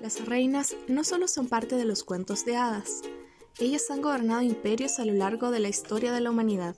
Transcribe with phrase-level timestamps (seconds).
[0.00, 3.00] Las reinas no solo son parte de los cuentos de hadas,
[3.58, 6.76] ellas han gobernado imperios a lo largo de la historia de la humanidad,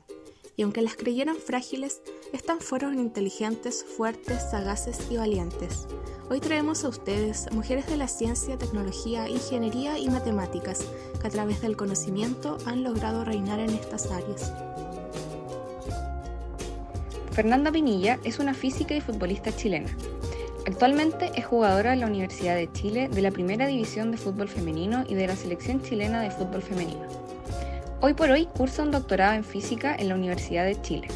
[0.57, 2.01] y aunque las creyeran frágiles,
[2.33, 5.89] estas fueron inteligentes, fuertes, sagaces y valientes.
[6.31, 10.85] Hoy traemos a ustedes mujeres de la ciencia, tecnología, ingeniería y matemáticas
[11.21, 14.53] que a través del conocimiento han logrado reinar en estas áreas.
[17.33, 19.91] Fernanda Pinilla es una física y futbolista chilena.
[20.69, 25.03] Actualmente es jugadora de la Universidad de Chile de la Primera División de Fútbol Femenino
[25.09, 27.07] y de la Selección Chilena de Fútbol Femenino.
[28.03, 31.09] Hoy por hoy cursa un doctorado en física en la Universidad de Chile.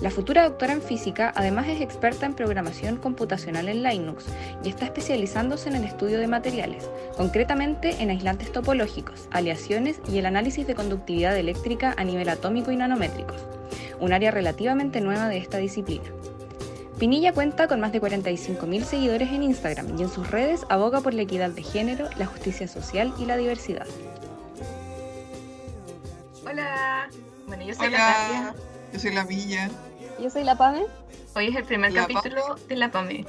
[0.00, 4.26] La futura doctora en física además es experta en programación computacional en Linux
[4.62, 10.26] y está especializándose en el estudio de materiales, concretamente en aislantes topológicos, aleaciones y el
[10.26, 13.44] análisis de conductividad eléctrica a nivel atómico y nanométricos,
[13.98, 16.04] un área relativamente nueva de esta disciplina.
[16.98, 21.14] Pinilla cuenta con más de 45.000 seguidores en Instagram y en sus redes aboga por
[21.14, 23.86] la equidad de género, la justicia social y la diversidad.
[26.44, 27.08] Hola,
[27.46, 28.54] bueno, yo soy Hola, la
[28.92, 29.70] yo soy la Villa.
[30.20, 30.86] Yo soy la Pame.
[31.36, 33.24] Hoy es el primer La capítulo de La Pame.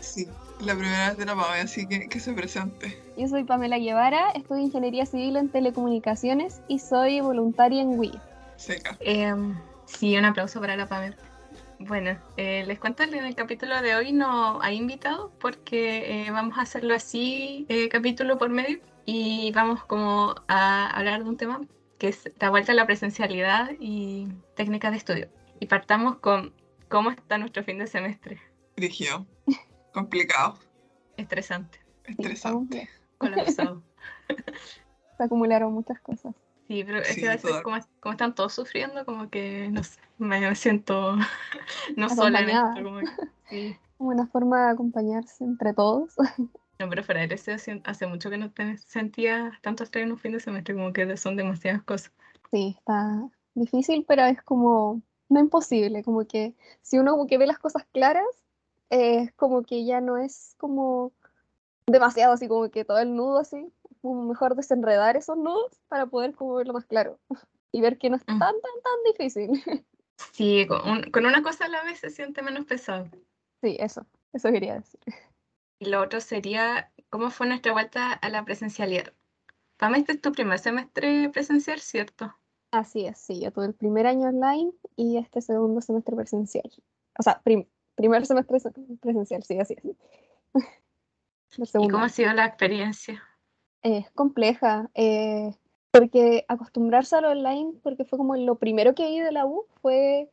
[0.00, 0.26] Sí,
[0.58, 3.00] la primera vez de la Pame, así que que se presente.
[3.16, 8.18] Yo soy Pamela Guevara, estudio Ingeniería Civil en Telecomunicaciones y soy voluntaria en Wii.
[8.56, 8.96] Seca.
[8.98, 11.14] Em, sí, un aplauso para La Pame.
[11.80, 16.30] Bueno, eh, les cuento que en el capítulo de hoy no hay invitados porque eh,
[16.30, 21.38] vamos a hacerlo así, eh, capítulo por medio, y vamos como a hablar de un
[21.38, 21.62] tema
[21.96, 25.28] que es la vuelta a la presencialidad y técnicas de estudio.
[25.58, 26.52] Y partamos con
[26.90, 28.38] cómo está nuestro fin de semestre.
[28.76, 29.26] Dirigido.
[29.94, 30.58] Complicado.
[31.16, 32.90] Estresante, Estresante.
[33.16, 33.82] colapsado.
[35.16, 36.34] Se acumularon muchas cosas.
[36.70, 39.82] Sí, pero es Sí, que a veces como, como están todos sufriendo, como que no
[39.82, 41.16] sé, me, me siento
[41.96, 42.74] no sola en Acompañada.
[42.74, 42.84] esto.
[42.84, 43.06] Como que,
[43.50, 43.76] sí.
[43.98, 46.14] Como una forma de acompañarse entre todos.
[46.78, 47.52] No, pero fuera de eso,
[47.84, 51.16] hace- mucho que no te- sentía tanto estrés en un fin de semestre, como que
[51.16, 52.12] son demasiadas cosas.
[52.50, 56.02] Sí, está difícil, pero es como no imposible.
[56.04, 58.24] Como que si uno como que ve las cosas claras,
[58.90, 61.12] eh, es como que ya no es como
[61.86, 63.72] demasiado así, como que todo el nudo así.
[64.02, 67.18] Como mejor desenredar esos nudos para poder como verlo más claro.
[67.72, 68.40] Y ver que no es tan, Mm.
[68.40, 69.50] tan, tan difícil.
[70.32, 73.08] Sí, con, un- con una cosa a la vez se siente menos pesado.
[73.62, 75.00] Sí, eso, eso quería decir.
[75.78, 79.14] Y lo otro sería, ¿cómo fue nuestra vuelta a la presencialidad?
[79.78, 82.36] Pam, este es tu primer semestre presencial, ¿cierto?
[82.70, 86.70] Así es, sí, yo tuve el primer año online y este segundo semestre presencial.
[87.18, 89.96] O sea, prim- primer semestre se- presencial, sí, así es.
[91.80, 93.22] ¿Y cómo ha sido la experiencia?
[93.82, 95.54] Es compleja, eh,
[95.90, 100.30] porque acostumbrarse al online, porque fue como lo primero que vi de la U, fue,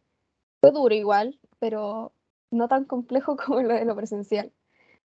[0.62, 2.12] fue duro igual, pero
[2.52, 4.52] no tan complejo como lo de lo presencial,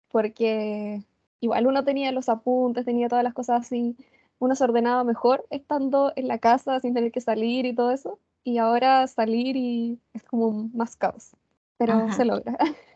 [0.10, 1.04] porque
[1.40, 3.96] igual uno tenía los apuntes, tenía todas las cosas así,
[4.40, 8.20] uno se ordenaba mejor estando en la casa sin tener que salir y todo eso,
[8.44, 11.36] y ahora salir y es como más caos,
[11.78, 12.14] pero Ajá.
[12.14, 12.58] se logra.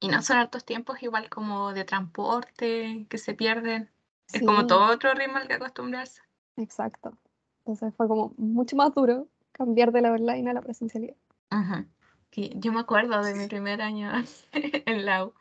[0.00, 3.90] Y no son hartos tiempos igual como de transporte, que se pierden.
[4.32, 6.22] Es como todo otro ritmo al que acostumbrarse.
[6.56, 7.16] Exacto.
[7.60, 11.16] Entonces fue como mucho más duro cambiar de la online a la presencialidad.
[11.50, 11.86] Ajá.
[12.30, 14.12] Que yo me acuerdo de mi primer año
[14.52, 15.34] en la U,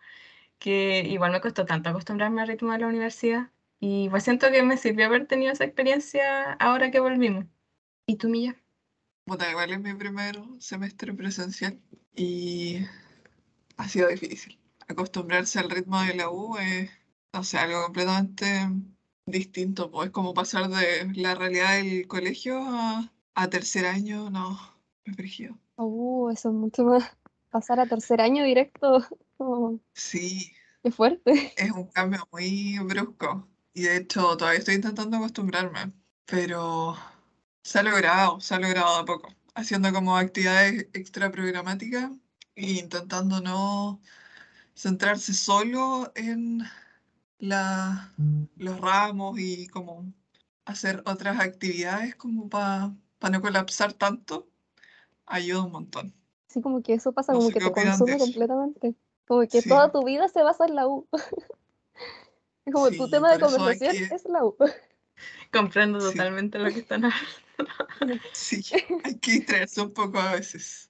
[0.59, 3.49] que igual me costó tanto acostumbrarme al ritmo de la universidad.
[3.79, 7.45] Y pues siento que me sirvió haber tenido esa experiencia ahora que volvimos.
[8.07, 8.55] ¿Y tú, Milla?
[9.25, 11.79] Puta, igual es mi primer semestre presencial
[12.15, 12.85] y
[13.75, 14.57] ha sido difícil.
[14.87, 16.89] Acostumbrarse al ritmo de la U es,
[17.33, 18.69] no sé, algo completamente
[19.25, 19.91] distinto.
[19.91, 24.59] Pues es como pasar de la realidad del colegio a, a tercer año, no,
[25.05, 25.57] es brígido.
[25.77, 27.17] Uh, eso es mucho más.
[27.49, 28.99] Pasar a tercer año directo,
[29.37, 31.53] como, Sí, qué fuerte.
[31.55, 33.47] es un cambio muy brusco.
[33.73, 35.93] Y de hecho, todavía estoy intentando acostumbrarme,
[36.25, 36.95] pero
[37.63, 39.29] se ha logrado, se ha logrado de a poco.
[39.55, 42.11] Haciendo como actividades extra programáticas
[42.55, 44.01] e intentando no
[44.75, 46.61] centrarse solo en
[47.39, 48.13] la,
[48.57, 50.11] los ramos y como
[50.65, 52.91] hacer otras actividades como para
[53.31, 54.47] no colapsar tanto,
[55.25, 56.13] ayuda un montón.
[56.49, 58.95] Así como que eso pasa No como que te consume completamente.
[59.27, 59.69] Como que Sí.
[59.69, 61.07] toda tu vida se basa en la U.
[62.65, 64.55] Es como tu Sí, tema de conversación que- es la U.
[65.53, 66.11] Comprendo Sí.
[66.11, 67.27] totalmente lo que están hablando.
[68.33, 68.61] Sí,
[69.03, 70.86] hay que distraerse un poco a veces.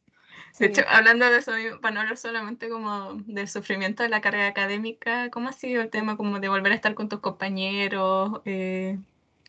[0.59, 4.21] De hecho, hablando de eso, mismo, para no hablar solamente como del sufrimiento de la
[4.21, 8.41] carrera académica, ¿cómo ha sido el tema como de volver a estar con tus compañeros?
[8.45, 8.99] eh,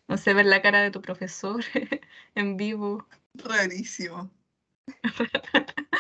[0.09, 1.63] no sé, ver la cara de tu profesor
[2.35, 3.07] en vivo.
[3.35, 4.31] Rarísimo.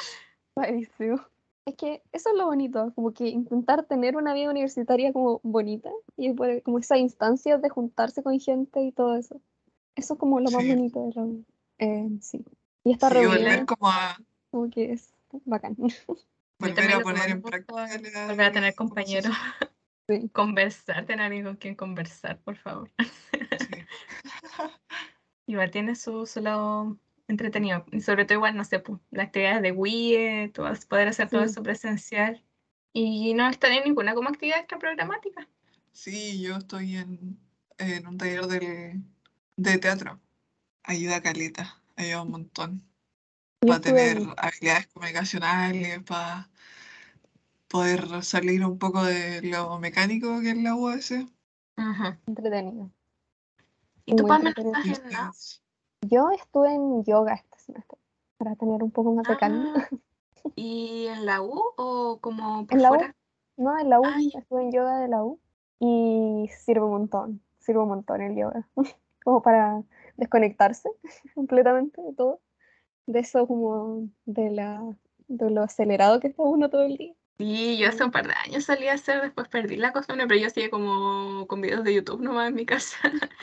[0.57, 1.17] Rarísimo.
[1.65, 5.91] Es que eso es lo bonito, como que intentar tener una vida universitaria como bonita
[6.17, 9.41] y después como esa instancia de juntarse con gente y todo eso.
[9.97, 10.69] Eso es como lo más Sí.
[10.69, 11.29] bonito de la.
[11.79, 12.45] Eh, sí.
[12.85, 14.19] Y esta Sí, reunión volver como a,
[14.51, 15.15] como que es
[15.45, 15.77] bacán.
[16.59, 19.35] volver a poner en práctica volver a tener compañeros,
[20.09, 20.29] Sí.
[20.33, 22.91] conversar, tener alguien con quien conversar, por favor.
[23.59, 23.85] sí.
[25.47, 27.85] Igual tiene su, su lado entretenido.
[27.93, 31.09] Y sobre todo igual, no sé, pues, las actividades de Wii, tú vas a poder
[31.09, 32.43] hacer todo eso presencial.
[32.93, 35.47] Y no está en ninguna como actividad extra programática.
[35.93, 37.39] Sí, yo estoy en,
[37.79, 39.03] en un taller del-
[39.57, 40.21] de teatro.
[40.85, 42.83] Ayuda caleta, ayuda un montón.
[43.61, 46.49] Para tener en- habilidades comunicacionales, para
[47.69, 51.11] poder salir un poco de lo mecánico que es la UAS.
[51.13, 52.17] Ujú.
[52.27, 52.91] entretenido.
[54.07, 56.09] ¿Y tú, Pamela, estás en?
[56.09, 57.99] Yo estuve en yoga este semestre
[58.39, 59.75] para tener un poco más de calma.
[59.77, 59.89] Ah,
[60.55, 63.01] ¿Y en la U o como por En la U.
[63.57, 65.41] No, en la U, Ah, estuve en yoga de la U
[65.81, 68.69] y sirve un montón, sirve un montón el yoga,
[69.25, 69.83] como para
[70.17, 70.89] desconectarse
[71.35, 72.41] completamente de todo,
[73.09, 74.97] de eso como de la
[75.29, 77.15] de lo acelerado que está uno todo el día.
[77.39, 80.41] Sí, yo hace un par de años salí a hacer, después perdí la costumbre, pero
[80.41, 82.99] yo hacía como con videos de YouTube nomás en mi casa.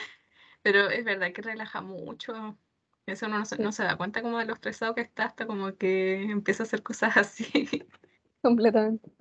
[0.64, 2.58] Pero es verdad que relaja mucho.
[3.06, 5.48] Eso uno no se, no se da cuenta como de lo estresado que está hasta
[5.48, 7.48] como que empieza a hacer cosas así.
[8.42, 9.12] Completamente.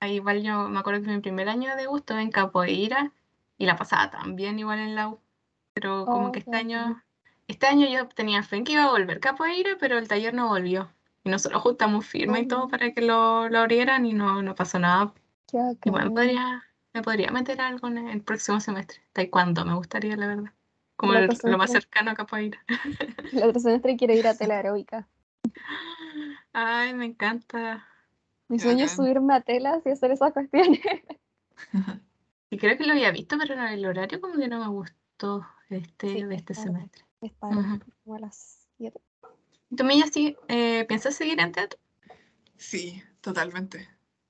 [0.00, 3.12] Ahí igual yo me acuerdo que mi primer año de estuve en capoeira
[3.58, 5.20] y la pasaba también igual en la U.
[5.74, 7.02] Pero como Oh, que este año,
[7.50, 10.48] este año yo tenía fe en que iba a volver capoeira, pero el taller no
[10.48, 10.90] volvió.
[11.24, 14.78] Y nosotros juntamos firma y todo para que lo, lo abrieran y no, no pasó
[14.78, 15.12] nada.
[15.52, 16.14] Igual bacán.
[16.14, 16.62] podría,
[16.94, 19.00] me podría meter algo en el próximo semestre.
[19.12, 20.52] Taekwondo, me gustaría, la verdad.
[20.96, 22.62] Como El lo más cercano a capoeira.
[23.32, 25.08] El otro semestre quiero ir a tela aeróbica.
[26.52, 27.86] Ay, me encanta.
[28.48, 30.80] Mi sueño es subirme a telas y hacer esas cuestiones.
[32.52, 36.08] Y creo que lo había visto, pero el horario como que no me gustó este,
[36.08, 37.04] Sí, de este semestre.
[37.20, 37.80] Es tarde, Ujú.
[38.04, 39.00] como a las 7.
[39.70, 41.78] ¿Y tú, Milla, sí, eh, piensas seguir en teatro?
[42.56, 43.88] Sí, totalmente.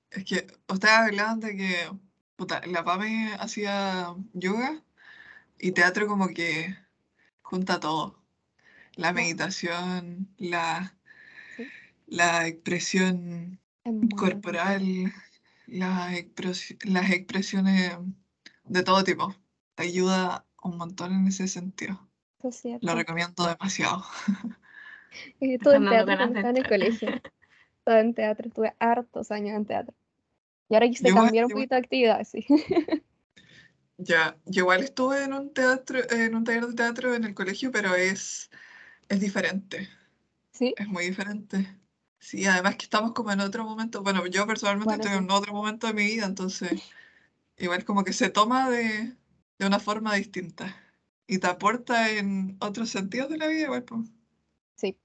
[0.09, 1.91] Es que ustedes hablaban de que
[2.35, 4.83] puta, la PAME hacía yoga
[5.59, 6.75] y teatro como que
[7.41, 8.19] junta todo.
[8.95, 10.97] La meditación, la,
[11.55, 11.71] Sí.
[12.07, 13.59] la expresión
[14.17, 15.13] corporal,
[15.67, 17.97] las, expres- las expresiones
[18.65, 19.33] de todo tipo.
[19.75, 22.10] Te ayuda un montón en ese sentido.
[22.41, 22.87] Eso es cierto.
[22.87, 24.03] Lo recomiendo demasiado.
[25.41, 27.09] Eh, Estuve en están dando teatro cuando estaba en el colegio.
[27.79, 29.93] Estaba en teatro, estuve hartos años en teatro.
[30.69, 32.45] Y ahora quise Yo igual- cambiar un poquito de actividad, sí.
[33.97, 37.71] Ya, yo igual estuve en un teatro, en un taller de teatro en el colegio,
[37.71, 38.49] pero es,
[39.09, 39.89] es diferente.
[40.51, 40.73] ¿Sí?
[40.77, 41.67] Es muy diferente.
[42.17, 44.01] Sí, además que estamos como en otro momento.
[44.01, 45.23] Bueno, yo personalmente Bueno, estoy sí.
[45.25, 46.81] en otro momento de mi vida, entonces
[47.57, 49.13] igual como que se toma de,
[49.59, 50.75] de una forma distinta
[51.31, 54.01] y te aporta en otros sentidos de la vida, igual, pues.
[54.75, 54.97] Sí,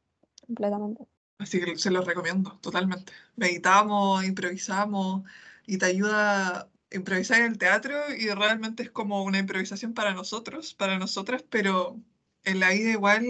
[0.44, 1.06] completamente.
[1.38, 3.12] Así que se los recomiendo totalmente.
[3.37, 5.23] Meditamos, improvisamos
[5.67, 10.14] y te ayuda a improvisar en el teatro y realmente es como una improvisación para
[10.14, 12.00] nosotros, para nosotras, pero
[12.43, 13.25] en la vida igual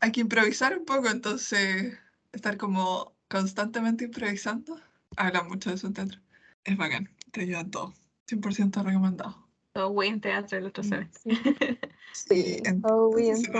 [0.00, 1.96] hay que improvisar un poco, entonces
[2.32, 4.80] estar como constantemente improvisando.
[5.16, 6.20] Habla mucho de eso en teatro.
[6.64, 7.94] Es bacán, te ayuda en todo.
[8.26, 9.48] 100% recomendado.
[9.72, 11.20] Todo güey en teatro el otro Mm, semestre.
[11.22, 11.30] Sí,
[12.12, 13.50] Sí, entonces.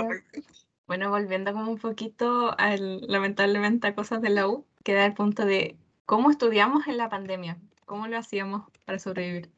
[0.85, 5.45] Bueno, volviendo como un poquito al, lamentablemente a cosas de la U, queda el punto
[5.45, 9.49] de cómo estudiamos en la pandemia, cómo lo hacíamos para sobrevivir.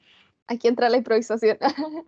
[0.47, 1.57] Aquí entra la improvisación.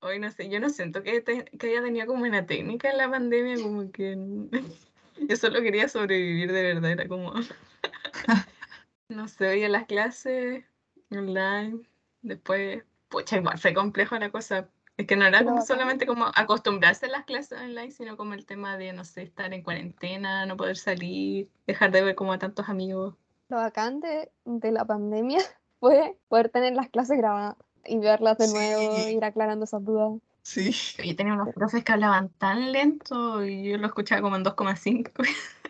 [0.00, 2.98] Hoy no sé, yo no siento que, te- que haya tenido como una técnica en
[2.98, 4.16] la pandemia, como que
[5.28, 7.32] yo solo quería sobrevivir de verdad, era como,
[9.08, 10.64] no sé, oía las clases
[11.10, 11.86] online,
[12.24, 14.68] después, pucha, igual fue complejo la cosa.
[14.96, 18.46] Es que no era Pero solamente como acostumbrarse a las clases online, sino como el
[18.46, 22.38] tema de, no sé, estar en cuarentena, no poder salir, dejar de ver como a
[22.38, 23.14] tantos amigos.
[23.48, 25.40] Lo bacán de, de la pandemia
[25.80, 30.20] fue poder tener las clases grabadas y verlas de nuevo, ir aclarando esas dudas.
[30.42, 34.44] Sí, Yo tenía unos profes que hablaban tan lento y yo lo escuchaba como en
[34.44, 35.10] 2,5.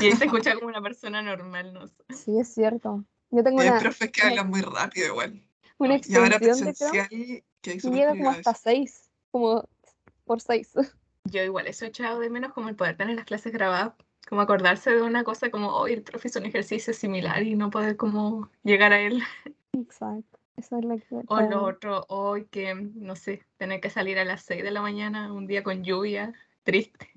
[0.00, 2.04] Y ahí se escucha como una persona normal, no sé.
[2.10, 3.04] Sí, es cierto.
[3.30, 5.45] Yo tengo hay una, profes que hablan muy rápido igual.
[5.78, 8.60] Una extensión de Chrome presencial, que llega como hasta complicado eso.
[8.64, 9.68] 6, como
[10.24, 10.72] por 6.
[11.24, 13.94] Yo igual eso he echado de menos como el poder tener las clases grabadas,
[14.28, 17.70] como acordarse de una cosa como, hoy el profe hizo un ejercicio similar y no
[17.70, 19.22] poder como llegar a él.
[19.72, 20.38] Exacto.
[20.56, 24.24] Eso es lo que O lo otro, hoy que, no sé, tener que salir a
[24.24, 27.10] las 6 de la mañana, un día con lluvia, triste.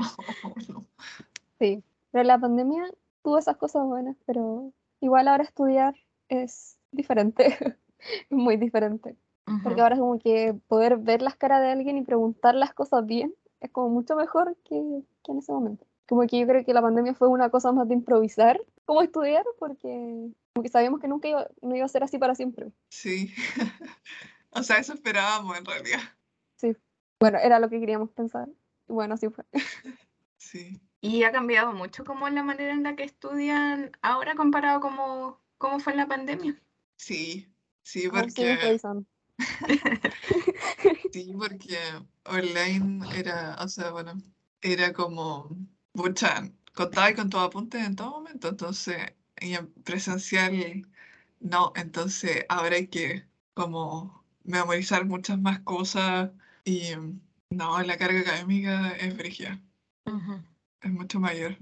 [0.00, 0.86] Oh, no.
[1.58, 2.90] Sí, pero la pandemia
[3.22, 5.94] tuvo esas cosas buenas, pero igual ahora estudiar
[6.28, 7.56] es diferente,
[7.98, 9.16] es muy diferente.
[9.64, 13.04] Porque ahora es como que poder ver las caras de alguien y preguntar las cosas
[13.04, 15.84] bien es como mucho mejor que, que en ese momento.
[16.08, 19.44] Como que yo creo que la pandemia fue una cosa más de improvisar cómo estudiar,
[19.58, 22.72] porque como que sabíamos que nunca iba, no iba a ser así para siempre.
[22.88, 23.32] Sí.
[24.54, 26.00] O sea, eso esperábamos en realidad.
[27.18, 28.48] Bueno, era lo que queríamos pensar.
[28.88, 29.44] Y bueno, así fue.
[30.36, 30.82] Sí.
[31.00, 35.78] Y ha cambiado mucho como la manera en la que estudian ahora comparado como cómo
[35.78, 36.60] fue en la pandemia.
[36.96, 37.48] Sí.
[37.84, 38.58] Sí, porque,
[41.12, 41.78] sí, porque
[42.24, 44.14] online era, o sea, bueno,
[44.60, 45.48] era como,
[45.94, 48.96] mucha, contaba con tus apuntes en todo momento, entonces,
[49.40, 50.88] y en presencial,
[51.40, 56.30] no, entonces ahora hay que como memorizar muchas más cosas
[56.64, 56.92] y
[57.50, 59.60] no, la carga académica es brígida,
[60.06, 60.42] Ujú.
[60.82, 61.56] es mucho mayor.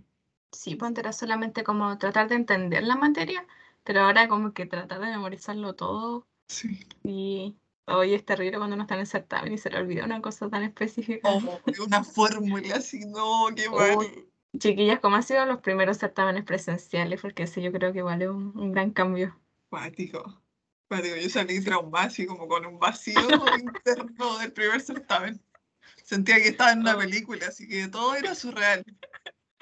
[0.53, 3.47] Sí, pues era solamente como tratar de entender la materia,
[3.85, 6.81] pero ahora como que tratar de memorizarlo todo Sí.
[7.05, 7.57] y
[7.87, 10.49] hoy es terrible cuando uno está en el certamen y se le olvida una cosa
[10.49, 11.29] tan específica.
[11.31, 13.97] O una fórmula así, no, qué mal.
[13.99, 14.27] Uy.
[14.59, 17.21] Chiquillas, ¿cómo han sido los primeros certámenes presenciales?
[17.21, 19.39] Porque ese yo creo que un, un gran cambio.
[19.69, 20.43] Cuático.
[20.89, 21.15] Cuático.
[21.17, 23.15] Yo salí traumada así como con un vacío
[23.61, 25.41] interno del primer certamen.
[26.03, 26.99] Sentía que estaba en una Oh.
[26.99, 28.85] película, así que todo era surreal.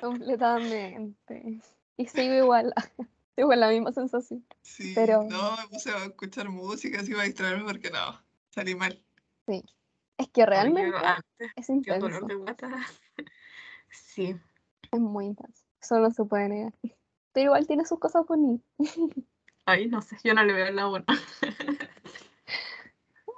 [0.00, 1.60] Completamente.
[1.98, 2.72] Y sigo igual.
[3.38, 4.44] Sigo con la misma sensación.
[4.62, 9.00] Sí, Pero- no, me puse a escuchar música así para distraerme porque no, salí mal.
[9.46, 12.08] Es que realmente Oye, es intenso.
[12.08, 12.68] dolor de guata.
[13.90, 14.34] Sí.
[14.90, 15.62] Es muy intenso.
[15.80, 16.74] Eso no se puede negar.
[17.30, 18.66] Pero igual tiene sus cosas bonitas.
[19.66, 21.06] Ay, no sé, yo no le veo el lado bueno.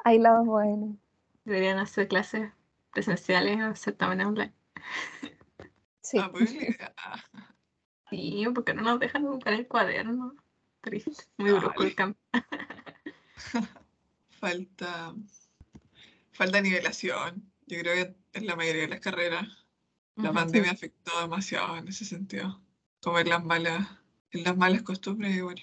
[0.05, 0.97] Hay lados buenos.
[1.45, 2.51] Deberían hacer clases
[2.95, 4.55] presenciales o certámenes online.
[6.01, 6.17] Sí.
[6.19, 6.57] Ah, pues,
[6.97, 7.23] ah,
[8.11, 10.35] Sí, porque no nos dejan buscar el cuaderno.
[10.81, 12.21] Triste, muy brusco el cambio.
[14.41, 15.15] falta,
[16.33, 17.51] falta nivelación.
[17.67, 19.47] Yo creo que en la mayoría de las carreras
[20.17, 22.61] la pandemia afectó demasiado en ese sentido.
[23.03, 23.87] Como en las malas,
[24.33, 25.61] en las malas costumbres igual.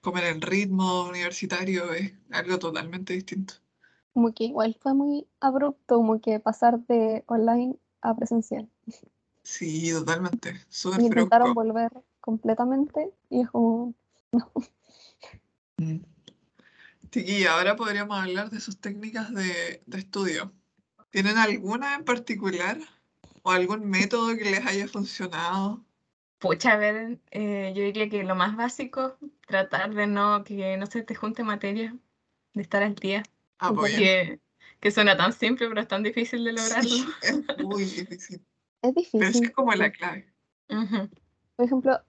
[0.00, 3.54] Como en el ritmo universitario es algo totalmente distinto.
[4.12, 8.68] Como que igual fue muy abrupto, como que pasar de online a presencial.
[9.44, 10.58] Sí, totalmente.
[10.68, 13.94] Súper Y intentaron volver completamente y es como,
[15.76, 15.98] Mm.
[17.10, 20.52] Chiquilla, ahora podríamos hablar de sus técnicas de, de estudio.
[21.10, 22.78] ¿Tienen alguna en particular?
[23.42, 25.84] ¿O algún método que les haya funcionado?
[26.38, 30.86] Pucha, a ver, eh, yo diría que lo más básico, tratar de no que no
[30.86, 31.96] se te junte materia,
[32.52, 33.22] de estar al día,
[33.58, 34.00] Apoyen.
[34.00, 34.40] que,
[34.80, 36.90] que suena tan simple, pero es tan difícil de lograrlo.
[36.90, 38.44] Sí, es muy difícil.
[38.88, 39.44] Es Pero difícil.
[39.44, 40.26] es como la clave.
[40.68, 41.08] Ujú.
[41.56, 42.00] Por ejemplo,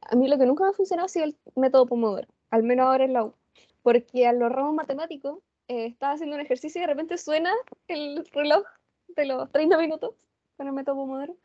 [0.00, 2.86] a mí lo que nunca me ha funcionado ha sido el método Pomodoro, al menos
[2.86, 3.34] ahora en la U.
[3.82, 7.52] Porque a los ramos matemáticos eh, estaba haciendo un ejercicio y de repente suena
[7.88, 8.64] el reloj
[9.08, 10.14] de los 30 minutos
[10.56, 11.36] con el método Pomodoro.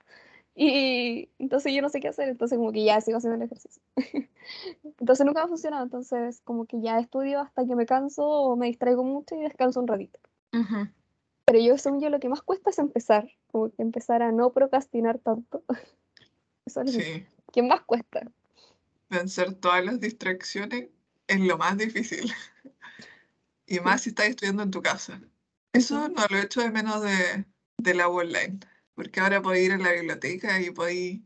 [0.55, 3.81] Y entonces yo no sé qué hacer, entonces como que ya sigo haciendo el ejercicio.
[4.99, 8.55] Entonces nunca me ha funcionado, entonces como que ya estudio hasta que me canso o
[8.57, 10.19] me distraigo mucho y descanso un ratito.
[10.53, 10.89] Ujú.
[11.51, 14.53] Pero yo, según yo, lo que más cuesta es empezar, como que empezar a no
[14.53, 15.65] procrastinar tanto.
[16.65, 17.25] Eso es lo Sí.
[17.51, 18.21] que más cuesta.
[19.09, 20.87] Vencer todas las distracciones
[21.27, 22.31] es lo más difícil.
[23.67, 25.19] Y más si estás estudiando en tu casa.
[25.73, 27.45] Eso no lo echo de menos de,
[27.79, 28.61] de la online.
[28.95, 31.21] Porque ahora podéis ir a la biblioteca y podéis.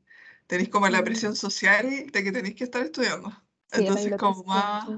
[0.47, 3.29] Tenéis como la presión social de que tenéis que estar estudiando.
[3.71, 4.89] Sí, Entonces, como más.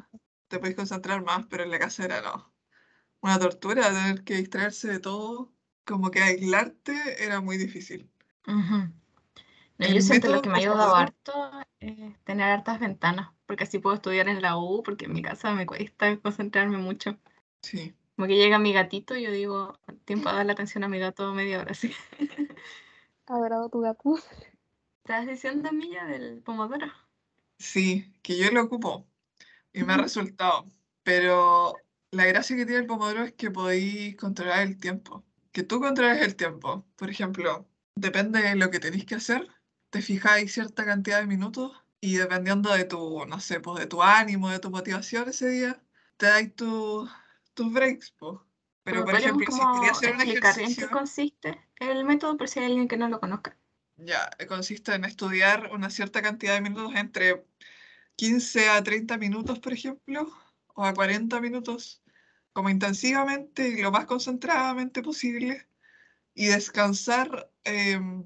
[0.47, 2.56] Te podéis concentrar más, pero en la casa era no.
[3.27, 5.51] Una tortura tener que distraerse de todo.
[5.83, 8.09] Como que aislarte era muy difícil.
[8.45, 8.89] No,
[9.79, 13.97] yo siento lo que me ha ayudado harto es tener hartas ventanas, porque así puedo
[13.97, 17.17] estudiar en la U, porque en mi casa me cuesta concentrarme mucho.
[17.61, 17.93] Sí.
[18.15, 21.33] Como que llega mi gatito y yo digo, tiempo a darle atención a mi gato
[21.33, 21.93] media hora, sí.
[23.25, 24.15] Adorado tu gato.
[25.03, 26.87] ¿Estás diciendo, Milla, del pomodoro?
[27.59, 29.05] Sí, que yo lo ocupo
[29.73, 30.65] y me ha resultado.
[31.03, 31.75] Pero
[32.17, 35.25] la gracia que tiene el Pomodoro es que podéis controlar el tiempo.
[35.51, 36.85] Que tú controles el tiempo.
[36.95, 39.47] Por ejemplo, depende de lo que tenéis que hacer,
[39.89, 41.71] te fijáis cierta cantidad de minutos
[42.01, 45.81] y dependiendo de tu, no sé, pues de tu ánimo, de tu motivación ese día,
[46.17, 47.09] te dais tu-
[47.53, 48.39] tus breaks, pues.
[48.83, 52.37] Pero por ¿Podríamos ejemplo, si quería hacer un explicar en qué ejercicio, consiste el método
[52.37, 53.57] por si hay alguien que no lo conozca?
[53.97, 57.45] ya, consiste en estudiar una cierta cantidad de minutos entre
[58.15, 60.31] 15 a 30 minutos, por ejemplo,
[60.75, 62.03] o a 40 minutos,
[62.57, 65.67] como intensivamente y lo más concentradamente posible,
[66.33, 68.23] y descansar em,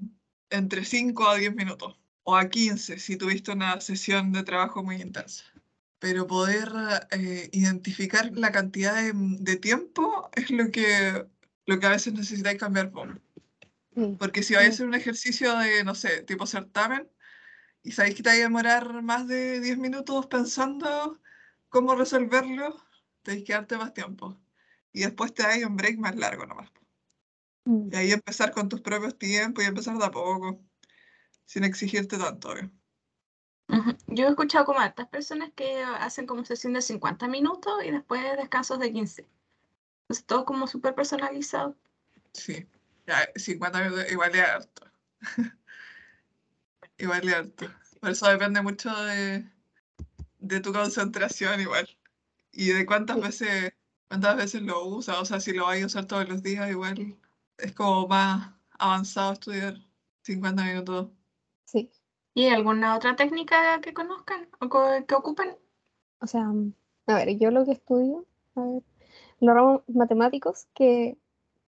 [0.48, 5.02] entre 5 a 10 minutos, o a 15 si tuviste una sesión de trabajo muy
[5.02, 5.44] intensa.
[5.98, 6.72] Pero poder
[7.10, 11.26] eh, identificar la cantidad de, de tiempo es lo que,
[11.66, 13.08] lo que a veces necesitáis cambiar vos.
[13.94, 14.16] Sí.
[14.18, 17.06] Porque si vais a hacer un ejercicio de, no sé, tipo certamen,
[17.82, 21.20] y sabéis que te vais a demorar más de 10 minutos pensando
[21.68, 22.82] cómo resolverlo,
[23.22, 24.38] tenéis que darte más tiempo.
[24.92, 26.70] Y después te dais un break más largo nomás.
[27.64, 27.88] Mm.
[27.92, 30.60] Y ahí empezar con tus propios tiempos y empezar de a poco,
[31.46, 32.50] sin exigirte tanto.
[32.50, 32.70] obvio.
[34.06, 37.90] Yo he escuchado como a estas personas que hacen como sesión de 50 minutos y
[37.90, 39.26] después descansos de 15.
[40.02, 41.74] Entonces todo como súper personalizado.
[42.34, 42.66] Sí,
[43.06, 44.86] ya, 50 minutos igual es harto.
[46.98, 47.70] igual es harto.
[48.00, 49.48] Por eso depende mucho de,
[50.38, 51.88] de tu concentración igual.
[52.52, 53.72] Y de cuántas veces,
[54.08, 55.18] cuántas veces lo usas.
[55.18, 57.16] O sea, si lo vais a usar todos los días, igual
[57.58, 59.76] es como más avanzado estudiar
[60.22, 61.10] 50 minutos.
[61.64, 61.90] Sí.
[62.34, 64.68] ¿Y alguna otra técnica que conozcan o
[65.06, 65.56] que ocupen?
[66.20, 66.52] O sea,
[67.06, 68.82] a ver, yo lo que estudio, a ver,
[69.40, 71.18] los ramos matemáticos, que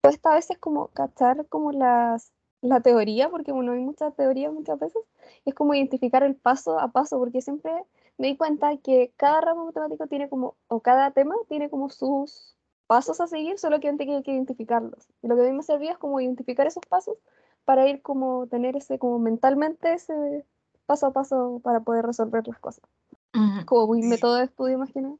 [0.01, 4.79] cuesta a veces como cachar como las, la teoría, porque bueno, hay mucha teoría muchas
[4.79, 5.01] veces,
[5.46, 7.72] es como identificar el paso a paso, porque siempre
[8.17, 12.55] me di cuenta que cada ramo matemático tiene como, o cada tema tiene como sus
[12.88, 15.07] pasos a seguir, solo que antes hay que identificarlos.
[15.22, 17.17] Y lo que a mí me servía es como identificar esos pasos
[17.65, 20.45] para ir como tener ese, como mentalmente ese
[20.86, 22.84] paso a paso para poder resolver las cosas.
[23.34, 23.65] Ujú.
[23.65, 24.07] Como muy Sí.
[24.10, 25.15] método de estudio más que nada.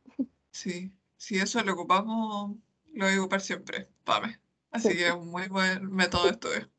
[0.52, 2.56] Sí, si eso lo ocupamos,
[2.94, 4.40] lo voy a ocupar siempre, PAME.
[4.72, 4.98] Así Sí.
[4.98, 6.70] que es un muy buen método de estudio.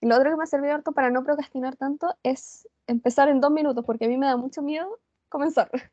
[0.00, 3.40] Y lo otro que me ha servido harto para no procrastinar tanto es empezar en
[3.40, 4.98] dos minutos, porque a mí me da mucho miedo
[5.32, 5.70] comenzar.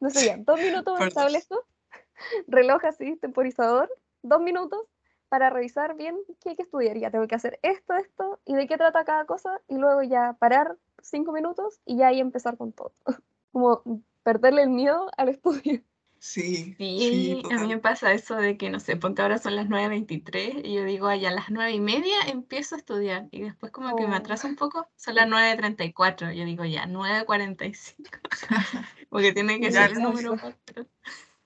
[0.00, 1.64] No sé, ya, dos minutos establezco,
[2.46, 3.90] reloj así, temporizador,
[4.22, 4.86] dos minutos
[5.28, 6.96] para revisar bien qué hay que estudiar.
[6.96, 10.36] Ya tengo que hacer esto, esto, y de qué trata cada cosa, y luego ya
[10.38, 12.92] parar cinco minutos y ya ahí empezar con todo.
[13.52, 13.82] Como
[14.22, 15.82] perderle el miedo al estudio.
[16.20, 19.56] Sí, sí, Sí, a mí me pasa eso de que, no sé, ponte ahora son
[19.56, 23.42] las 9.23 y yo digo, ay, a las 9 y media empiezo a estudiar y
[23.42, 24.18] después como que me Oh.
[24.18, 28.18] atraso un poco, son las 9.34, yo digo, ya, 9.45,
[29.10, 30.42] porque tiene que Sí, ser el me número pasa.
[30.66, 30.86] 4.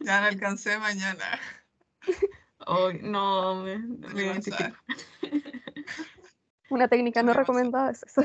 [0.01, 1.39] Ya no alcancé mañana.
[2.67, 4.77] Oh, no, me, me identifico.
[6.71, 8.23] Una técnica no recomendada es eso.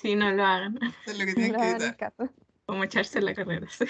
[0.00, 2.30] Sí, no lo hagan, Eso es lo que No tienen la que evitar.
[2.66, 3.68] como echarse la carrera.
[3.70, 3.84] sí.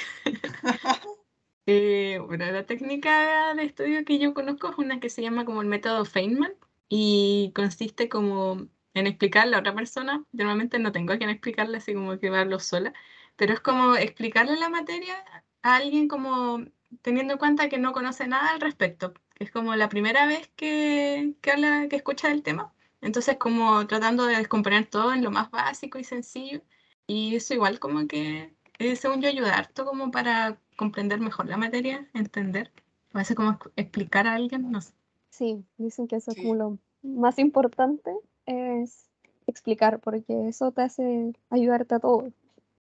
[1.66, 5.62] Eh, bueno, la técnica de estudio que yo conozco es una que se llama como
[5.62, 6.52] el método Feynman
[6.88, 11.94] y consiste como en explicarle a otra persona, normalmente no tengo a quien explicarle así
[11.94, 12.92] como que hablo sola,
[13.36, 15.14] pero es como explicarle la materia
[15.62, 16.64] a alguien como
[17.00, 20.48] teniendo en cuenta que no conoce nada al respecto, que es como la primera vez
[20.56, 25.30] que, que habla, que escucha del tema, entonces como tratando de descomponer todo en lo
[25.30, 26.62] más básico y sencillo.
[27.06, 31.56] Y eso igual como que eh, según yo ayuda harto como para comprender mejor la
[31.56, 32.72] materia, entender,
[33.12, 34.92] a veces como ex- explicar a alguien, no sé.
[35.30, 38.12] Sí, dicen que eso es como lo más importante
[38.46, 39.08] es
[39.46, 42.32] explicar, porque eso te hace ayudarte a todo.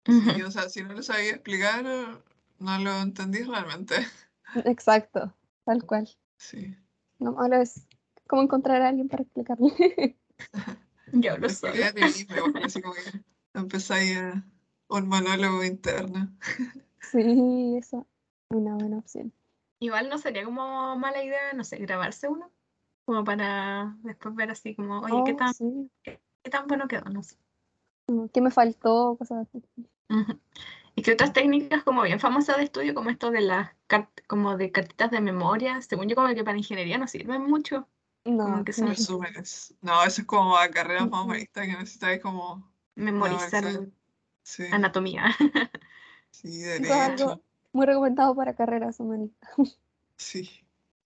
[0.05, 1.83] Sí, o sea, si no lo sabía explicar,
[2.59, 3.95] no lo entendí realmente.
[4.65, 5.33] Exacto,
[5.65, 6.09] tal cual.
[6.37, 6.75] Sí.
[7.19, 7.85] Lo malo es
[8.27, 10.17] cómo encontrar a alguien para explicarle.
[11.11, 11.69] Yo lo mismo,
[12.35, 13.01] igual, así como que
[13.53, 14.45] empezáis a
[14.89, 16.29] un monólogo interno.
[17.11, 18.05] sí, eso
[18.49, 19.31] es una buena opción.
[19.79, 22.51] Igual no sería como mala idea, no sé, grabarse uno,
[23.05, 27.05] como para después ver así como, oye, ¿qué Oh, tan, sí, qué tan bueno quedó?
[27.05, 27.37] No sé.
[28.33, 29.15] ¿Qué me faltó?
[29.17, 29.63] Cosas así.
[30.95, 33.71] Y que otras técnicas como bien famosas de estudio, como esto de las
[34.27, 37.87] como de cartitas de memoria, según yo como que para ingeniería no sirven mucho,
[38.23, 39.75] como No, que son Resúmenes.
[39.81, 43.98] No, eso es como a carreras más humanistas que necesitáis como memorizar memorizar.
[44.43, 45.25] Sí, anatomía.
[46.31, 46.93] sí, derecho.
[46.93, 47.41] algo
[47.73, 49.49] muy recomendado para carreras humanistas.
[50.15, 50.49] Sí.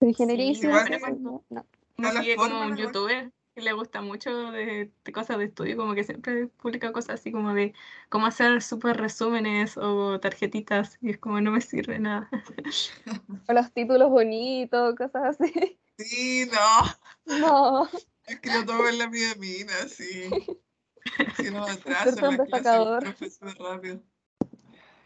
[0.00, 1.64] Pero ingeniería Sí, igual no, no.
[1.98, 5.94] La sigue como un youtuber que le gusta mucho de, de cosas de estudio, como
[5.94, 7.72] que siempre publica cosas así como de
[8.08, 12.28] cómo hacer súper resúmenes o tarjetitas y es como no me sirve nada.
[13.48, 15.78] O los títulos bonitos, cosas así.
[15.98, 17.38] Sí, no.
[17.38, 17.88] No,
[18.26, 20.24] Es que lo tomo en la epidemia, sí.
[21.36, 22.38] Si no atraso en
[23.58, 24.02] rápido.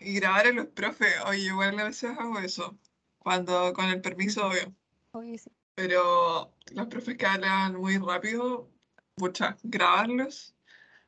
[0.00, 2.78] Y grabar a los profes, oye, igual a veces hago eso.
[3.18, 4.72] Cuando, con el permiso, obvio.
[5.12, 5.50] Oye, sí.
[5.74, 8.68] Pero los profes que hablan muy rápido,
[9.16, 10.54] pucha, grabarlos.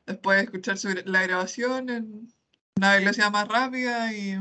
[0.07, 2.33] Después escuchar su gra- la grabación en
[2.77, 4.37] una velocidad más rápida y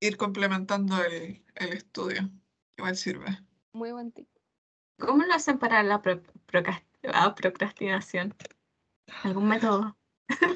[0.00, 2.30] ir complementando el, el estudio.
[2.78, 3.26] Igual sirve.
[3.72, 4.28] Muy buen tip.
[4.98, 6.22] ¿Cómo lo hacen para la pro-
[7.12, 8.34] Ah, procrastinación.
[9.24, 9.96] ¿Algún método?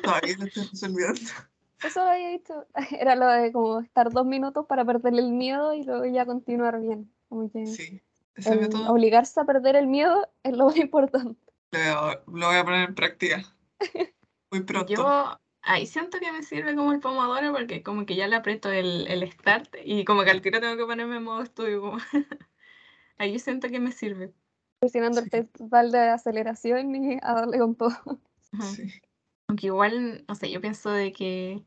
[0.03, 1.21] Todavía no estoy resolviendo.
[1.85, 2.67] Eso lo había dicho.
[2.99, 6.81] Era lo de como estar dos minutos para perderle el miedo y luego ya continuar
[6.81, 7.13] bien.
[7.29, 8.01] Como que Sí,
[8.35, 11.39] ese el método obligarse a perder el miedo es lo más importante.
[11.73, 13.43] lo voy a- lo voy a poner en práctica.
[14.51, 14.93] Muy pronto.
[14.93, 18.71] Yo ahí siento que me sirve como el pomodoro porque como que ya le aprieto
[18.71, 21.81] el, el start y como que al tiro tengo que ponerme en modo estudio.
[21.81, 21.99] como-
[23.19, 24.33] ahí yo siento que me sirve.
[24.79, 25.29] Presionando Sí.
[25.33, 27.97] el pedal de aceleración y a darle con todo.
[28.61, 28.91] Sí.
[29.49, 31.65] Aunque igual, no sé, yo pienso de que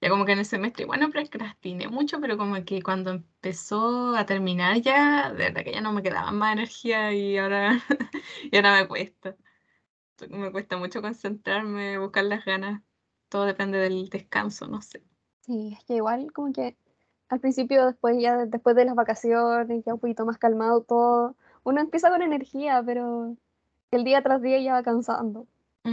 [0.00, 4.26] ya como que en el semestre, bueno, procrastiné mucho, pero como que cuando empezó a
[4.26, 7.80] terminar ya, de verdad que ya no me quedaba más energía y ahora,
[8.50, 9.36] y ahora me cuesta.
[10.30, 12.82] Me cuesta mucho concentrarme, buscar las ganas.
[13.28, 15.02] Todo depende del descanso, no sé.
[15.42, 16.76] Sí, es que igual como que
[17.28, 21.36] al principio, después ya de- después de las vacaciones, ya un poquito más calmado todo,
[21.64, 23.36] uno empieza con energía, pero
[23.92, 25.46] el día tras día ya va cansando.
[25.84, 25.90] Sí,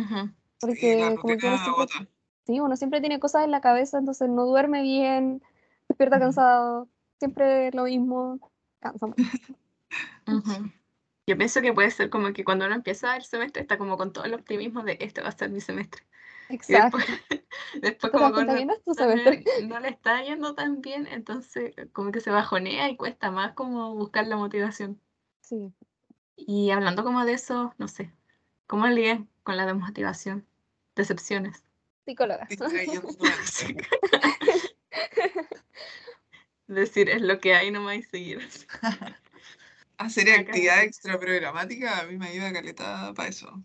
[0.59, 2.07] Porque como que uno siempre,
[2.45, 5.43] sí, uno siempre tiene cosas en la cabeza, entonces no duerme bien,
[5.87, 6.87] despierta cansado,
[7.19, 9.07] siempre lo mismo, cansa.
[11.27, 14.13] Yo pienso que puede ser como que cuando uno empieza el semestre está como con
[14.13, 16.03] todo el optimismo de este va a ser mi semestre.
[16.49, 16.97] Exacto.
[17.81, 18.73] después, como que no
[19.67, 23.93] no le está yendo tan bien, entonces como que se bajonea y cuesta más como
[23.95, 25.01] buscar la motivación.
[25.41, 25.73] Sí.
[26.37, 28.13] Y hablando como de eso, no sé,
[28.65, 30.45] ¿cómo lidian con la desmotivación?
[30.93, 31.63] Decepciones.
[32.05, 32.49] Psicóloga.
[36.67, 38.45] Decir, es lo que hay nomás y seguir.
[39.97, 43.63] Hacer actividad extra programática a mí me ayuda caleta para eso.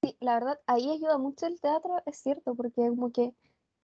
[0.00, 3.34] Sí, la verdad, ahí ayuda mucho el teatro, es cierto, porque como que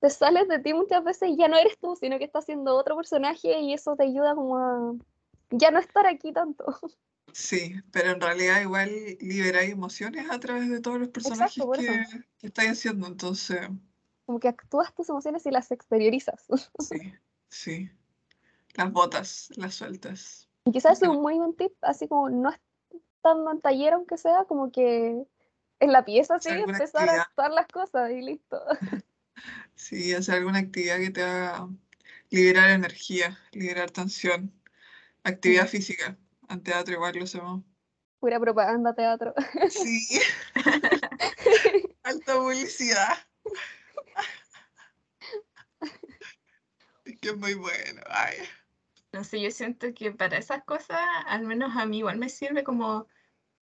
[0.01, 2.77] te sales de ti muchas veces y ya no eres tú, sino que estás siendo
[2.77, 4.93] otro personaje y eso te ayuda como a
[5.53, 6.67] ya no estar aquí tanto.
[7.33, 8.91] Sí, pero en realidad igual
[9.21, 12.05] liberáis emociones a través de todos los personajes Exacto, que,
[12.39, 13.07] que estáis haciendo.
[13.07, 13.69] Entonces,
[14.27, 16.47] Como que actúas tus emociones y las exteriorizas.
[16.79, 17.15] sí,
[17.49, 17.91] sí.
[18.75, 20.49] Las botas, las sueltas.
[20.65, 22.53] Y quizás es un muy buen tip, así como no
[23.21, 25.25] estando en taller, aunque sea, como que
[25.81, 28.61] en la pieza, alguna empezar a actuar las cosas y listo.
[29.75, 31.67] Sí, hacer alguna actividad que te haga
[32.29, 34.53] liberar energía, liberar tensión.
[35.25, 36.19] Actividad física.
[36.51, 37.63] En teatro igual lo hacemos.
[38.19, 39.33] Pura propaganda, teatro.
[39.71, 40.21] Sí.
[42.03, 43.17] Alta publicidad.
[47.05, 48.03] Es que es muy bueno.
[48.09, 48.37] Ay.
[49.13, 52.65] No sé, yo siento que para esas cosas, al menos a mí igual me sirve
[52.65, 53.07] como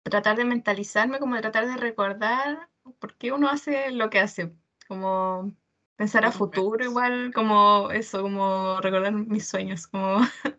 [0.04, 4.54] tratar de mentalizarme, como de tratar de recordar por qué uno hace lo que hace,
[4.88, 5.54] como
[5.98, 10.20] pensar a futuro igual, como eso, como recordar mis sueños, como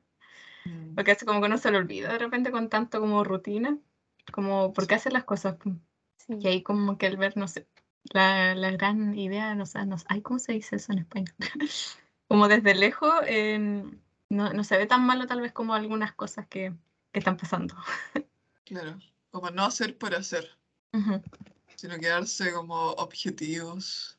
[0.95, 3.79] porque hace como que uno se lo olvida de repente con tanto como rutina,
[4.33, 5.57] como por qué hacer las cosas.
[6.17, 6.35] Sí.
[6.41, 7.67] Y ahí como que el ver, no sé,
[8.05, 11.35] la, la gran idea, no sé, no sé, ay, ¿cómo se dice eso en español?
[12.29, 13.99] como desde lejos, em,
[14.29, 16.73] no, no se ve tan malo tal vez como algunas cosas que,
[17.13, 17.75] que están pasando.
[18.65, 18.99] Claro.
[19.31, 20.49] Como no hacer por hacer,
[21.75, 24.17] sino quedarse como objetivos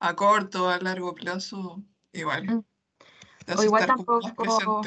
[0.00, 1.80] a corto, a largo plazo,
[2.12, 2.46] igual.
[2.46, 2.64] Mm.
[3.56, 4.82] O igual tampoco-.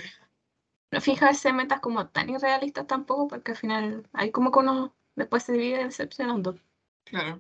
[0.92, 4.94] No fijarse en metas como tan irrealistas tampoco, porque al final hay como que uno
[5.16, 6.56] después se vive decepcionando.
[7.04, 7.40] Claro.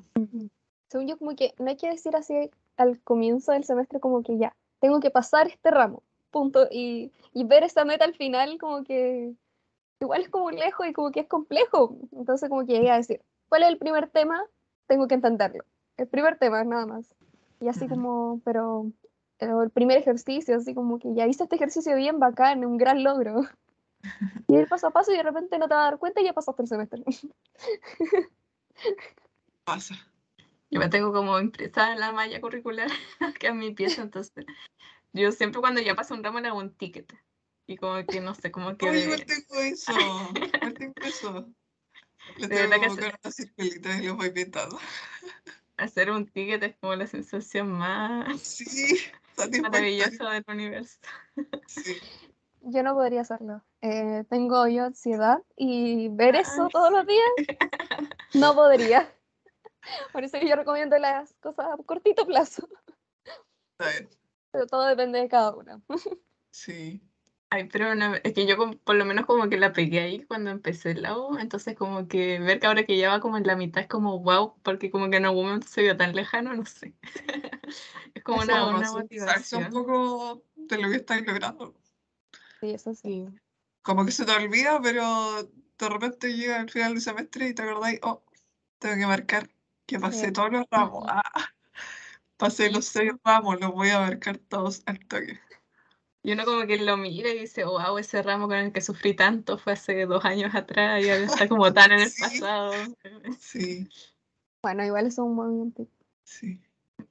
[0.90, 4.38] Según yo, como que no hay que decir así al comienzo del semestre como que
[4.38, 6.68] ya, tengo que pasar este ramo, punto.
[6.72, 9.34] Y, y ver esa meta al final como que
[10.00, 11.98] igual es como lejos y como que es complejo.
[12.12, 14.44] Entonces como que llegué a decir, ¿cuál es el primer tema?
[14.88, 15.64] Tengo que entenderlo.
[15.98, 17.16] El primer tema, nada más.
[17.60, 18.92] Y así como, pero
[19.40, 23.42] el primer ejercicio, así como que ya hice este ejercicio bien bacán, un gran logro.
[24.48, 26.26] Y ir paso a paso y de repente no te vas a dar cuenta y
[26.26, 27.04] ya pasaste el semestre.
[29.64, 29.96] Pasa.
[30.70, 32.88] Yo me tengo como impresa en la malla curricular
[33.40, 34.46] que es mi pieza, entonces
[35.14, 37.12] yo siempre cuando ya paso un ramo le hago un ticket.
[37.66, 39.92] Y como que no sé, como que igual tengo eso.
[40.36, 41.50] Igual tengo eso.
[42.38, 44.78] Le tengo que y los voy pintando.
[45.78, 49.00] hacer un ticket es como la sensación más Sí,
[49.62, 51.00] maravillosa del universo.
[51.68, 51.98] Sí.
[52.68, 53.62] Yo no podría hacerlo.
[53.82, 57.28] Eh, tengo yo ansiedad y ver eso Ay, todos los días
[58.34, 59.14] no podría.
[60.12, 62.68] Por eso que yo recomiendo las cosas a cortito plazo,
[63.78, 64.10] Está bien.
[64.52, 65.80] pero todo depende de cada una.
[66.50, 67.02] Sí.
[67.56, 70.24] Ay, pero no, es que yo como- por lo menos como que la pegué ahí
[70.26, 73.48] cuando empecé la U, entonces como que ver que ahora que ya va como en
[73.48, 76.54] la mitad es como wow, porque como que en algún momento se vio tan lejano,
[76.54, 76.94] no sé.
[78.14, 79.74] Es como Eso una, es una Concienciarse un motivación.
[79.74, 81.74] poco de lo que estáis logrando.
[82.60, 83.26] Sí, eso sí.
[83.84, 87.62] Como que se te olvida, pero de repente llega el final del semestre y te
[87.62, 88.24] acordáis, oh,
[88.80, 89.50] tengo que marcar
[89.86, 90.34] que pasé Sí.
[90.34, 91.06] todos los ramos.
[91.08, 91.22] Ah,
[92.38, 95.40] pasé los seis ramos, los voy a marcar todos al toque.
[96.26, 99.14] Y uno como que lo mira y dice, wow, ese ramo con el que sufrí
[99.16, 102.20] tanto fue hace dos años atrás y ahora está como tan en el Sí.
[102.20, 102.72] pasado.
[103.40, 103.88] Sí,
[104.64, 105.88] Bueno, igual eso es un buen tip.
[106.24, 106.60] sí.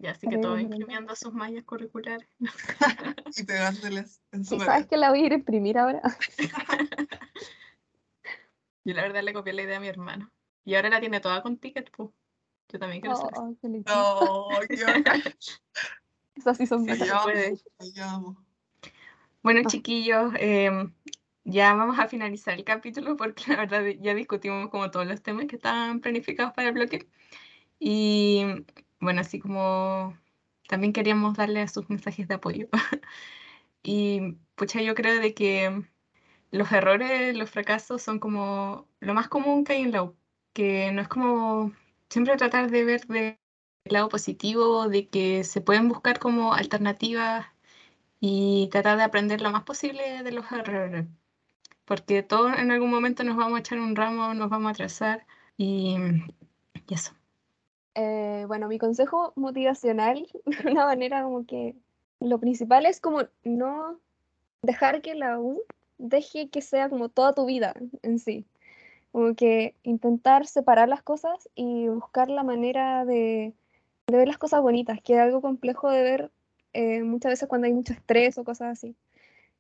[0.01, 0.63] Y así que terrible.
[0.63, 2.27] imprimiendo sus mallas curriculares.
[3.37, 6.03] Y pegándoles en su ¿Y sabes que la voy a ir a imprimir ahora?
[8.85, 10.29] Yo la verdad le copié la idea a mi hermano.
[10.65, 12.11] Y ahora la tiene toda con ticket, pues.
[12.69, 13.93] Yo también quiero Oh, hacer oh, qué lindo.
[13.93, 15.37] No, qué.
[16.35, 17.57] Esas sí son Sí, Allá puede.
[19.45, 19.69] Bueno, Ah.
[19.69, 20.95] chiquillos, em,
[21.45, 25.45] ya vamos a finalizar el capítulo porque la verdad ya discutimos como todos los temas
[25.47, 27.07] que estaban planificados para el bloque.
[27.81, 28.45] Y
[29.01, 30.19] bueno, así como
[30.69, 32.69] también queríamos darle a sus mensajes de apoyo.
[33.85, 35.85] Y pucha, yo creo de que
[36.53, 40.17] los errores, los fracasos son como lo más común que hay en la U,
[40.55, 41.73] que no es como
[42.11, 43.41] siempre tratar de ver de
[43.85, 47.47] el lado positivo, de que se pueden buscar como alternativas
[48.27, 51.05] y tratar de aprender lo más posible de los errores.
[51.85, 55.27] Porque todos en algún momento nos vamos a echar un ramo, nos vamos a atrasar
[55.59, 55.99] y,
[56.89, 57.13] y eso.
[57.95, 61.77] Eh, bueno, mi consejo motivacional, de una manera como que
[62.19, 64.01] lo principal es como no
[64.63, 65.61] dejar que la U
[65.99, 68.47] deje que sea como toda tu vida en sí.
[69.13, 73.53] Como que intentar separar las cosas y buscar la manera de,
[74.07, 76.31] de ver las cosas bonitas, que es algo complejo de ver
[76.75, 78.97] eh, muchas veces cuando hay mucho estrés o cosas así.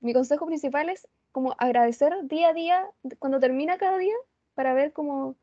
[0.01, 4.15] Mi consejo principal es como agradecer día a día, cuando termina cada día,
[4.55, 5.37] para ver como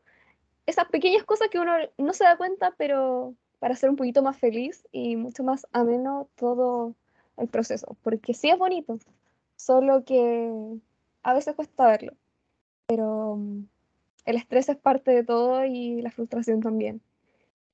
[0.66, 4.38] esas pequeñas cosas que uno no se da cuenta, pero para ser un poquito más
[4.38, 6.96] feliz y mucho más ameno todo
[7.38, 7.98] el proceso.
[8.04, 9.00] Porque sí es bonito,
[9.56, 10.52] solo que
[11.24, 12.14] a veces cuesta verlo.
[12.88, 13.66] Pero mm,
[14.26, 17.02] el estrés es parte de todo y la frustración también.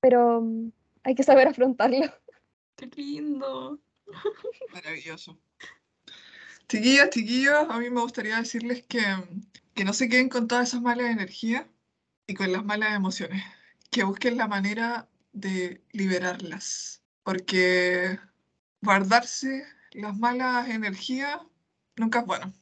[0.00, 0.70] Pero mm,
[1.04, 2.06] hay que saber afrontarlo.
[2.76, 3.78] ¡Qué lindo!
[4.72, 5.38] Maravilloso.
[6.68, 9.02] Chiquillas, chiquillos, a mí me gustaría decirles que,
[9.74, 11.64] que no se queden con todas esas malas energías
[12.26, 13.42] y con las malas emociones,
[13.90, 18.18] que busquen la manera de liberarlas, porque
[18.82, 21.40] guardarse las malas energías
[21.96, 22.52] nunca es bueno.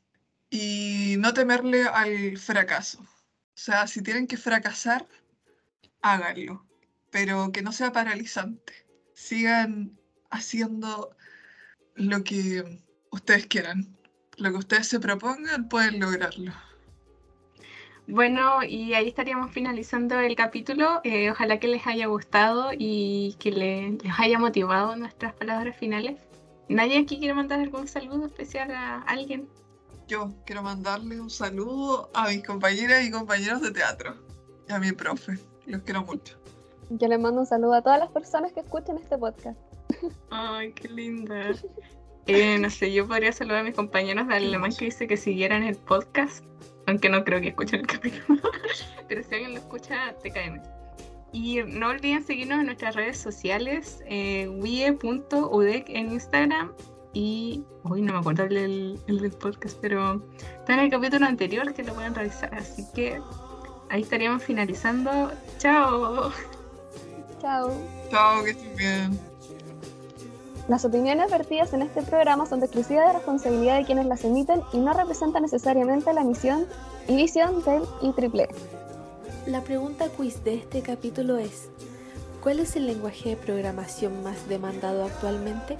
[0.51, 3.01] Y no temerle al fracaso.
[3.01, 5.07] O sea, si tienen que fracasar,
[6.01, 6.65] háganlo,
[7.11, 8.73] pero que no sea paralizante.
[9.15, 9.99] Sigan
[10.31, 11.17] haciendo
[11.97, 12.81] lo que
[13.11, 13.97] ustedes quieran.
[14.37, 16.53] Lo que ustedes se propongan, pueden lograrlo.
[18.09, 21.01] Bueno, y ahí estaríamos finalizando el capítulo.
[21.03, 26.21] Eh, ojalá que les haya gustado y que le- les haya motivado nuestras palabras finales.
[26.69, 29.49] ¿Nadie aquí quiere mandar algún saludo especial a alguien?
[30.07, 34.15] Yo quiero mandarle un saludo a mis compañeras y compañeros de teatro
[34.69, 35.39] y a mi profe.
[35.67, 36.39] Los quiero mucho.
[36.91, 39.59] Yo le mando un saludo a todas las personas que escuchen este podcast.
[40.31, 41.53] Ay, qué linda.
[42.27, 45.62] Eh, no sé, yo podría saludar a mis compañeros de alemán que dice que siguieran
[45.62, 46.44] el podcast,
[46.87, 48.40] aunque no creo que escuchen el capítulo.
[49.09, 50.61] Pero si alguien lo escucha, te caen.
[51.33, 56.72] Y no olviden seguirnos en nuestras redes sociales, eh, wie.udec en Instagram
[57.12, 57.62] y...
[57.85, 60.22] Uy, no me acuerdo el, del- el del podcast, pero
[60.59, 62.53] está en el capítulo anterior que lo pueden revisar.
[62.55, 63.20] Así que
[63.90, 65.31] ahí estaríamos finalizando.
[65.59, 66.33] ¡Chao!
[67.40, 67.70] Chao.
[68.11, 69.20] Chao, que estén bien.
[70.68, 74.62] Las opiniones vertidas en este programa son de exclusiva de responsabilidad de quienes las emiten
[74.72, 76.66] y no representan necesariamente la misión
[77.07, 78.48] y visión del IEEE.
[79.46, 81.68] La pregunta quiz de este capítulo es,
[82.42, 85.79] ¿cuál es el lenguaje de programación más demandado actualmente?